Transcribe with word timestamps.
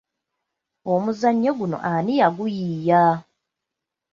Omuzannyo 0.93 1.51
guno 1.59 1.77
ani 1.93 2.13
yaguyiiya? 2.21 3.03